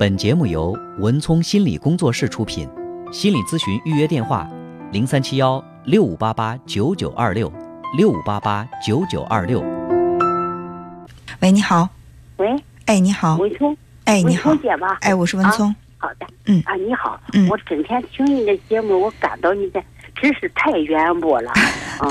[0.00, 2.66] 本节目由文聪心理工作室出品，
[3.12, 4.48] 心理咨询预约电话：
[4.92, 7.52] 零三七幺六五八八九九二六
[7.98, 9.60] 六五八八九九二六。
[11.40, 11.86] 喂，你好。
[12.38, 12.48] 喂，
[12.86, 13.36] 哎，你好。
[13.36, 13.76] 文聪，
[14.06, 14.62] 哎，你文好聪。
[14.62, 14.96] 姐吧？
[15.02, 15.76] 哎，我是文聪。
[15.98, 21.50] 好的，嗯啊，你好，嗯我整天听你的节目，我感到你的知识太渊博了
[22.00, 22.08] 啊！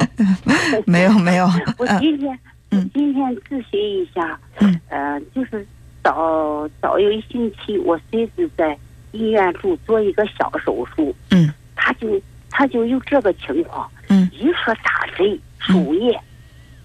[0.85, 1.47] 没有没有。
[1.79, 2.29] 我嗯今天，
[2.69, 5.65] 我嗯今天咨询一下，嗯呃，就是
[6.03, 8.77] 早早有一星期，我孙子在
[9.11, 11.53] 医院住做一个小手术，嗯。
[11.75, 14.29] 他就他就有这个情况，嗯。
[14.33, 16.19] 一说打针输液，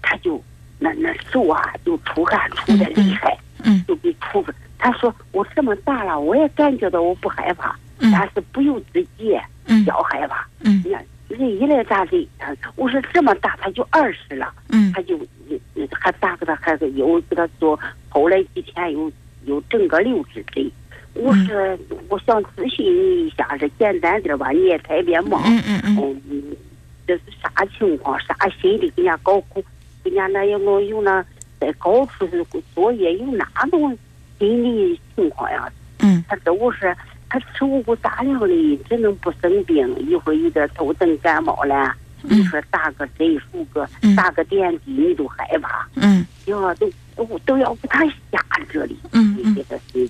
[0.01, 0.41] 他就
[0.79, 3.37] 那那手啊就出汗出的厉害。
[3.63, 4.41] 嗯就给出。
[4.43, 4.53] 了。
[4.77, 8.11] 他说我这么大了，我也感觉到我不害怕，嗯。
[8.11, 9.83] 但是不由自己嗯。
[9.85, 10.47] 小害怕。
[10.61, 10.81] 嗯。
[10.85, 12.25] 你看人一来打针？
[12.37, 14.91] 他我说这么大他就二十了，嗯。
[14.93, 15.17] 他就
[15.75, 17.79] 呃还打给他还个又给他做，
[18.15, 19.11] 后来几天又
[19.43, 20.71] 又整个六支针。
[21.15, 25.43] 我嗯说我想咨询你一下，这简单点吧，你也太别忙。
[25.45, 26.55] 嗯嗯嗯嗯，
[27.05, 28.17] 这是啥情况？
[28.21, 29.61] 啥心理给人家搞苦？
[30.01, 31.21] 给人家那有没有那
[31.59, 33.97] 在高处是作业有哪种
[34.39, 35.69] 心理情况呀？
[35.99, 36.95] 嗯他都是
[37.29, 39.93] 他吃五谷杂粮的，只能不生病。
[40.07, 41.93] 一会儿有点头疼感冒了，
[42.29, 48.39] 你说打个针输个嗯打个点滴，你都害怕，嗯要，都都都要给他吓
[48.71, 50.09] 这里，嗯嗯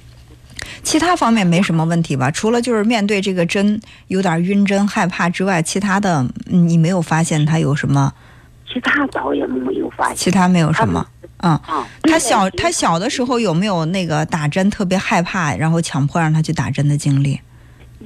[0.83, 2.30] 其他方面没什么问题吧？
[2.30, 8.13] 除了就是面对这个针有点晕针害怕之外，其他的嗯你没有发现他有什么？
[8.72, 10.16] 其他倒也没有发现。
[10.16, 11.05] 其他没有什么？
[11.38, 11.55] 嗯。
[11.66, 17.39] 啊，他小他小的时候有没有那个打针特别害怕，然后强迫让他去打针的经历？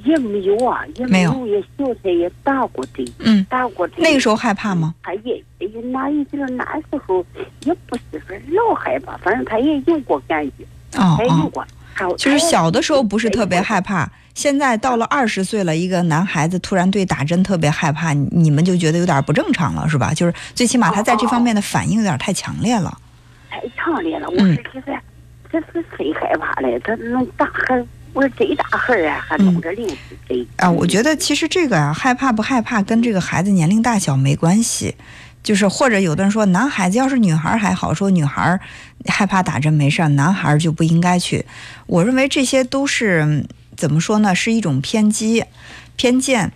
[0.04, 3.94] 也没有啊，也没有有，也小时也打过的，嗯，打过的。
[3.98, 4.94] 那个时候害怕吗？
[5.02, 7.24] 他也也那一阵那时候
[7.64, 10.64] 也不是说老害怕，反正他也有过感觉，
[10.98, 11.66] 哦有过。
[11.94, 20.14] 他就是小的时候不是特别害怕，现在到了二十岁了，一个男孩子突然对打针特别害怕，你你们就觉得有点不正常了，是吧？
[20.14, 22.96] 就是最起码他在这方面的反应有点太强烈了。
[23.50, 24.28] 太强烈了。
[24.30, 24.98] 我嗯说这个
[25.52, 26.80] 这是谁害怕嘞？
[26.84, 34.94] 他能打还我说这大孩儿啊，还弄着六十岁啊，我觉得其实这个啊，害怕不害怕跟这个孩子年龄大小没关系，
[35.42, 38.60] 就是或者有的人说男孩子要是女孩儿还好，说女孩儿
[39.06, 41.44] 害怕打针没事儿，男孩儿就不应该去。
[41.86, 45.44] 我认为这些都是嗯怎么说呢，是一种偏激、
[45.96, 46.52] 偏见。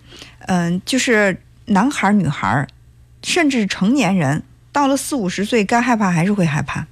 [0.46, 2.68] 嗯、就是男孩儿、女孩儿，
[3.22, 4.42] 甚至成年人，
[4.72, 6.86] 到了四五十岁，该害怕还是会害怕。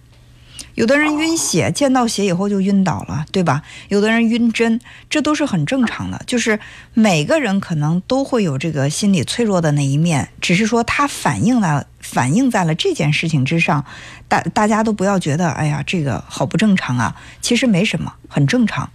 [0.75, 3.63] 有的人晕血，见到血以后就晕倒了，对吧？
[3.89, 6.23] 有的人晕针，这都是很正常的。
[6.27, 6.59] 就是
[6.95, 13.85] 每个人可能都会有这个心理脆弱的那一面，只是说他反映了反映在了这件事情之上。
[14.29, 18.89] 大大家都不要觉得，哎呀，这个好不正常啊，其实没什么，很正常。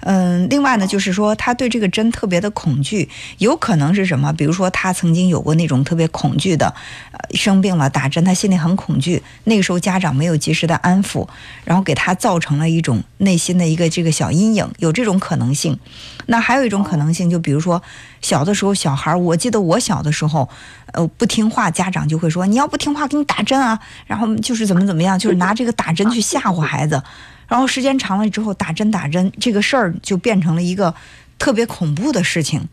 [0.00, 3.08] 嗯，另外呢，就是说他对这个针特别的恐惧，
[3.38, 4.32] 有可能是什么？
[4.32, 6.74] 比如说他曾经有过那种特别恐惧的，
[7.12, 11.26] 呃，生病了打针，他心里很恐惧，那个时候家长没有及时的安抚，
[11.64, 15.78] 然后给他造成了一种内心的一个这个小阴影，有这种可能性。
[16.26, 17.82] 那还有一种可能性，就比如说
[18.20, 20.48] 小的时候小孩，我记得我小的时候，
[20.92, 27.02] 呃，不听话，家长就会说你要不听话给你打针啊，然后就是怎么怎么样，就是拿这个打针去吓唬孩子。
[27.48, 30.94] 然后时间长了之后，打针打针这个事儿就变成了一个
[31.38, 32.68] 特别恐怖的事情，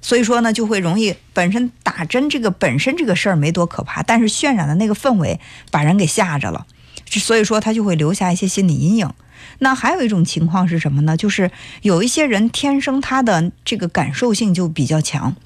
[0.00, 5.38] 所以说呢，就会容易本身打针这个本身这个事儿没多可怕，但是渲染的那个氛围
[5.70, 6.66] 把人给吓着了，
[7.08, 9.12] 所以说他就会留下一些心理阴影。
[9.60, 11.16] 那还有一种情况是什么呢？
[11.16, 11.50] 就是
[11.82, 15.36] 有一些人天生他的这个感受性就比较强，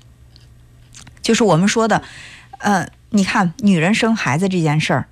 [1.21, 2.03] 就是我们说的，
[2.59, 5.07] 呃，你看女人生孩子这件事儿。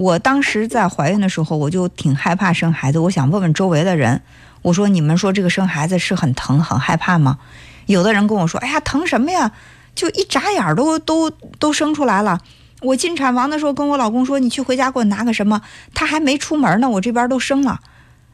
[0.00, 2.98] 我当时在怀孕的时候，我就挺害怕生孩子。
[2.98, 4.22] 我想问问周围的人，
[4.62, 7.36] 我说你们说这个生孩子是很疼很害怕吗？
[7.84, 9.52] 有的人跟我说，哎呀，疼什么呀？
[9.94, 11.28] 就一眨眼儿都都
[11.60, 12.40] 都生出来了。
[12.80, 15.60] 我进产房的时候跟我老公说，你去回家给我拿个什么？
[15.92, 17.78] 他还没出门呢，我这边都生了。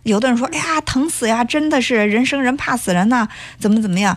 [0.05, 3.27] 有的人说，哎呀，疼死呀，真的是人生人怕死人呐，
[3.59, 4.17] 怎么怎么样？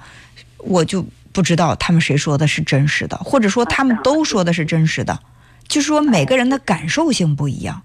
[0.60, 5.20] 我就不知道他们谁说的是真实的，或者说他们都说的是真实的。
[5.70, 7.84] 就是说每个人的感受性不一样，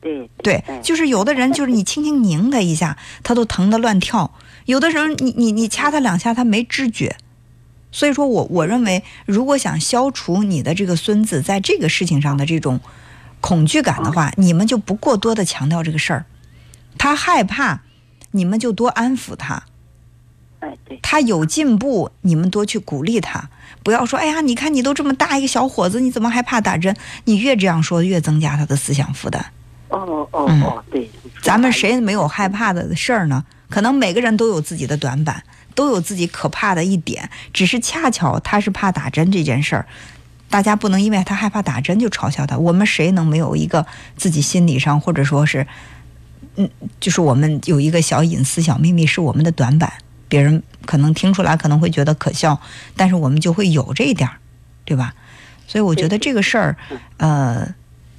[0.00, 4.32] 对对，就是有的人就是你轻轻拧他一下，他都疼得乱跳；
[4.64, 7.16] 有的人你你你掐他两下，他没知觉。
[7.92, 12.80] 所以说我我认为，如果想消除你的这个孙子在这个事情上的这种
[13.40, 16.24] 恐惧感的话，你们就不过多的强调这个事儿。
[16.96, 17.82] 他害怕，
[18.30, 19.64] 你们就多安抚他；
[20.60, 23.50] 哎对，他有进步，你们多去鼓励他。
[23.82, 26.94] 不要说，哎呀，你看你都这么大一个小伙子，你怎么还怕打针？
[27.24, 29.44] 你越这样说，越增加他的思想负担。
[29.88, 31.10] 哦哦嗯哦，对，
[31.42, 33.44] 咱们谁没有害怕的事儿呢？
[33.68, 35.42] 可能每个人都有自己的短板，
[35.74, 39.86] 都有自己可怕的一点，只是恰巧他是怕打针这件事儿，
[40.50, 42.58] 大家不能因为他害怕打针就嘲笑他。
[42.58, 43.86] 我们谁能没有一个
[44.16, 45.66] 自己心理上或者说是，
[46.56, 46.68] 嗯，
[47.00, 49.92] 就是我们有一个小隐私、小秘密是我们的短板，
[50.30, 52.58] 别人可能听出来可能会觉得可笑，
[52.96, 54.38] 但是我们就会有这一点儿，
[54.86, 55.14] 对吧？
[55.66, 56.76] 所以我觉得这个事儿，
[57.18, 57.74] 呃，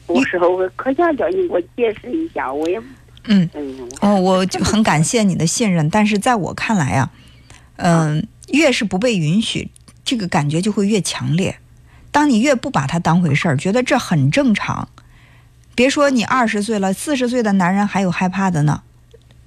[0.05, 2.79] 我说我可想叫你给我解释一下，我也
[3.25, 3.49] 嗯。
[3.53, 7.11] 嗯，哦，我 就很感谢你的信任，但是在我看来啊，
[7.77, 9.69] 嗯、越是不被允许，
[10.05, 11.57] 这个感觉就会越强烈。
[12.11, 14.87] 当你越不把它当回事儿，觉得这很正常，
[15.75, 18.83] 别说你二十岁了，四十岁的男人还有害怕的呢，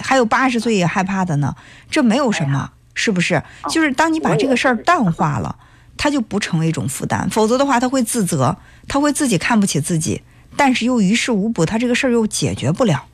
[0.06, 1.56] 还有八十岁也害怕的呢，
[1.90, 3.42] 这没有什么，是不是？
[3.70, 5.56] 就是当你把这个事儿淡化了，
[5.96, 10.22] 它就不成为一种负担，否则的话他会自责，他会自己看不起自己，
[10.56, 13.06] 但是又于事无补，他这个事儿又解决不了。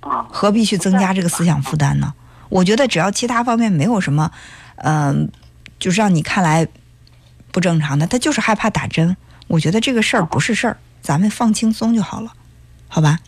[0.00, 2.14] 啊，何必去增加这个思想负担呢？
[2.48, 4.30] 我觉得只要其他方面没有什么，
[4.76, 5.30] 嗯、
[5.78, 6.66] 就是让你看来
[7.52, 9.14] 不正常的，他就是害怕打针。
[9.46, 12.32] 我觉得这个事儿不是事儿，咱们放轻松就好了，
[12.88, 13.18] 好吧？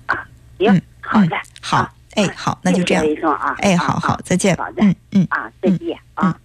[0.58, 3.16] 行嗯，嗯好的，好啊，哎，好，那就这样谢谢。
[3.16, 4.64] 医生啊，哎，啊好好啊，再见好。
[4.72, 5.26] 的嗯嗯。
[5.31, 6.37] 啊，再见啊。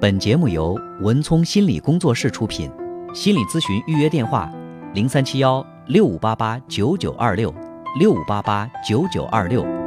[0.00, 2.70] 本节目由文聪心理工作室出品，
[3.14, 4.50] 心理咨询预约电话：
[4.94, 7.54] 零三七幺六五八八九九二六
[7.98, 9.79] 六五八八九九二六。